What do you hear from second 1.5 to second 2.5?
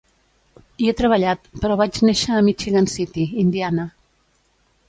però vaig néixer a